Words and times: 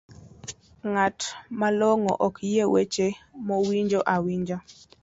ng'at 0.89 1.17
malongo 1.59 2.11
ok 2.27 2.35
yie 2.51 2.65
weche 2.73 3.07
moowinjo 3.45 3.99
awinja 4.13 4.57